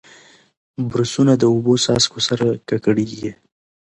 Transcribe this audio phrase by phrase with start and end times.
[0.89, 3.31] برسونه د اوبو څاڅکو سره ککړېږي.